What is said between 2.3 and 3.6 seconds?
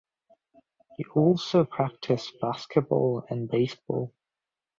basketball and